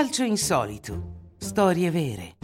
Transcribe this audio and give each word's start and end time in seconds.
Calcio 0.00 0.24
insolito. 0.24 1.34
Storie 1.36 1.90
vere. 1.90 2.36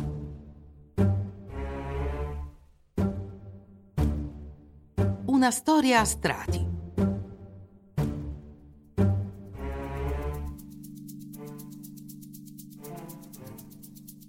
Una 5.24 5.50
storia 5.50 6.00
a 6.00 6.04
strati. 6.04 6.66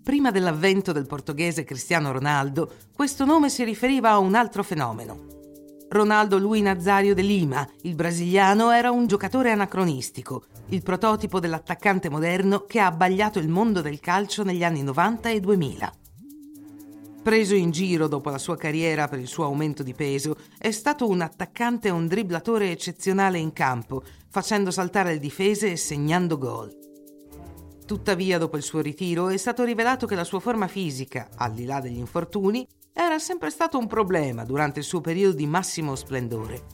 Prima 0.02 0.32
dell'avvento 0.32 0.94
del 0.94 1.06
portoghese 1.06 1.66
Cristiano 1.66 2.14
Ronaldo, 2.14 2.72
questo 2.94 3.26
nome 3.26 3.50
si 3.50 3.66
riferiva 3.66 4.12
a 4.12 4.20
un 4.20 4.36
altro 4.36 4.64
fenomeno. 4.64 5.37
Ronaldo 5.90 6.38
Luis 6.38 6.62
Nazario 6.62 7.16
de 7.16 7.22
Lima, 7.22 7.68
il 7.84 7.96
brasiliano, 7.96 8.72
era 8.72 8.92
un 8.92 9.08
giocatore 9.08 9.52
anacronistico, 9.52 10.44
il 10.70 10.84
prototipo 10.84 11.40
dell'attaccante 11.40 12.10
moderno 12.10 12.66
che 12.66 12.82
ha 12.82 12.88
abbagliato 12.88 13.40
il 13.40 13.48
mondo 13.48 13.82
del 13.82 14.02
calcio 14.02 14.44
negli 14.44 14.66
anni 14.66 14.84
90 14.84 15.30
e 15.30 15.40
2000. 15.40 15.94
Preso 17.24 17.56
in 17.56 17.72
giro 17.72 18.08
dopo 18.08 18.30
la 18.30 18.38
sua 18.38 18.58
carriera 18.58 19.08
per 19.08 19.20
il 19.20 19.28
suo 19.28 19.46
aumento 19.46 19.82
di 19.82 19.94
peso, 19.94 20.36
è 20.58 20.72
stato 20.72 21.08
un 21.08 21.22
attaccante 21.22 21.88
e 21.88 21.92
un 21.92 22.08
dribblatore 22.08 22.70
eccezionale 22.70 23.38
in 23.38 23.54
campo, 23.54 24.04
facendo 24.30 24.72
saltare 24.72 25.14
le 25.14 25.20
difese 25.20 25.72
e 25.72 25.78
segnando 25.78 26.38
gol. 26.38 26.87
Tuttavia, 27.88 28.38
dopo 28.38 28.58
il 28.58 28.64
suo 28.64 28.82
ritiro, 28.82 29.30
è 29.30 29.38
stato 29.38 29.64
rivelato 29.64 30.06
che 30.08 30.16
la 30.16 30.26
sua 30.26 30.42
forma 30.42 30.68
fisica, 30.68 31.30
al 31.38 31.54
di 31.54 31.64
là 31.64 31.80
degli 31.80 31.98
infortuni, 31.98 32.68
era 32.92 33.18
sempre 33.18 33.50
stato 33.50 33.78
un 33.78 33.88
problema 33.88 34.44
durante 34.44 34.80
il 34.80 34.86
suo 34.86 35.00
periodo 35.00 35.38
di 35.38 35.48
massimo 35.48 35.96
splendore. 35.96 36.66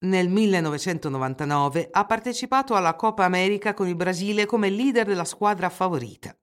Nel 0.00 0.28
1999 0.28 1.90
ha 1.92 2.04
partecipato 2.06 2.74
alla 2.74 2.96
Coppa 2.96 3.24
America 3.24 3.72
con 3.72 3.86
il 3.86 3.94
Brasile 3.94 4.44
come 4.44 4.68
leader 4.68 5.06
della 5.06 5.24
squadra 5.24 5.70
favorita. 5.70 6.36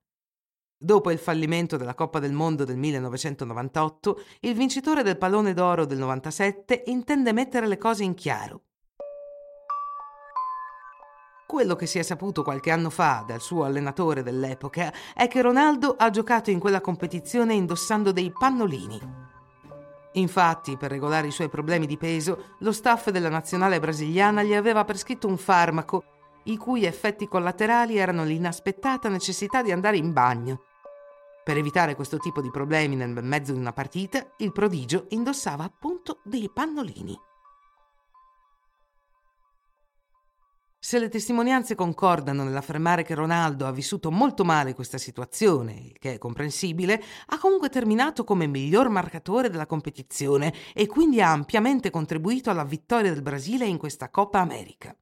Dopo 0.78 1.12
il 1.12 1.20
fallimento 1.20 1.76
della 1.76 1.94
Coppa 1.94 2.20
del 2.20 2.32
Mondo 2.32 2.64
del 2.64 2.78
1998, 2.78 4.22
il 4.40 4.54
vincitore 4.54 5.04
del 5.04 5.18
pallone 5.18 5.54
d'oro 5.54 5.86
del 5.86 5.98
97 5.98 6.84
intende 6.86 7.34
mettere 7.34 7.68
le 7.68 7.78
cose 7.78 8.06
in 8.06 8.14
chiaro. 8.14 8.68
Quello 11.52 11.76
che 11.76 11.86
si 11.86 12.00
è 12.00 12.02
saputo 12.02 12.44
qualche 12.44 12.72
anno 12.72 12.90
fa 12.90 13.26
dal 13.28 13.42
suo 13.42 13.66
allenatore 13.66 14.24
dell'epoca 14.24 14.94
è 15.14 15.28
che 15.28 15.42
Ronaldo 15.42 15.96
ha 15.98 16.10
giocato 16.10 16.50
in 16.50 16.60
quella 16.60 16.80
competizione 16.80 17.54
indossando 17.54 18.14
dei 18.14 18.32
pannolini. 18.32 18.98
Infatti, 20.14 20.78
per 20.78 20.92
regolare 20.92 21.28
i 21.28 21.32
suoi 21.32 21.50
problemi 21.50 21.88
di 21.88 21.98
peso, 21.98 22.56
lo 22.60 22.72
staff 22.72 23.10
della 23.10 23.28
nazionale 23.28 23.82
brasiliana 23.82 24.44
gli 24.44 24.54
aveva 24.54 24.86
prescritto 24.86 25.28
un 25.28 25.36
farmaco 25.36 26.06
i 26.46 26.56
cui 26.56 26.86
effetti 26.86 27.28
collaterali 27.28 27.98
erano 27.98 28.24
l'inaspettata 28.24 29.10
necessità 29.10 29.62
di 29.62 29.74
andare 29.74 29.98
in 29.98 30.14
bagno. 30.14 30.62
Per 31.44 31.58
evitare 31.58 31.96
questo 31.96 32.18
tipo 32.18 32.40
di 32.40 32.50
problemi 32.50 32.96
nel 32.96 33.10
mezzo 33.10 33.52
di 33.52 33.60
una 33.60 33.74
partita, 33.74 34.26
il 34.38 34.54
prodigio 34.54 35.08
indossava 35.10 35.66
appunto 35.66 36.22
dei 36.24 36.50
pannolini. 36.50 37.30
Se 40.92 41.00
le 41.00 41.08
testimonianze 41.08 41.74
concordano 41.74 42.44
nell'affermare 42.44 43.04
che 43.04 43.16
Ronaldo 43.16 43.66
ha 43.66 43.72
vissuto 43.72 44.12
molto 44.12 44.44
male 44.44 44.76
questa 44.76 44.98
situazione, 44.98 45.72
il 45.72 45.98
che 45.98 46.16
è 46.16 46.18
comprensibile, 46.18 47.02
ha 47.28 47.40
comunque 47.40 47.70
terminato 47.70 48.26
come 48.26 48.46
miglior 48.46 48.90
marcatore 48.90 49.50
della 49.50 49.68
competizione 49.68 50.54
e 50.74 50.88
quindi 50.88 51.22
ha 51.22 51.32
ampiamente 51.32 51.92
contribuito 51.92 52.50
alla 52.50 52.66
vittoria 52.66 53.10
del 53.10 53.22
Brasile 53.22 53.66
in 53.66 53.78
questa 53.78 54.10
Coppa 54.10 54.42
America. 54.42 54.94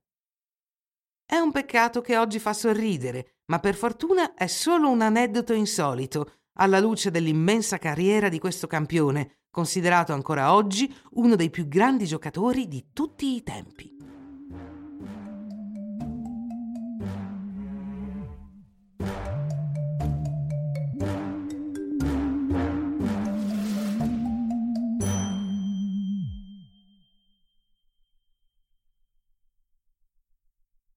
È 1.25 1.37
un 1.37 1.51
peccato 1.51 2.01
che 2.01 2.17
oggi 2.17 2.37
fa 2.37 2.53
sorridere, 2.53 3.37
ma 3.45 3.57
per 3.57 3.73
fortuna 3.73 4.35
è 4.35 4.45
solo 4.45 4.91
un 4.91 5.01
aneddoto 5.01 5.53
insolito, 5.53 6.33
alla 6.59 6.79
luce 6.79 7.09
dell'immensa 7.09 7.79
carriera 7.79 8.29
di 8.29 8.37
questo 8.37 8.67
campione, 8.67 9.39
considerato 9.49 10.13
ancora 10.13 10.53
oggi 10.53 10.95
uno 11.13 11.35
dei 11.35 11.49
più 11.49 11.67
grandi 11.67 12.05
giocatori 12.05 12.67
di 12.67 12.89
tutti 12.93 13.33
i 13.33 13.41
tempi. 13.41 13.97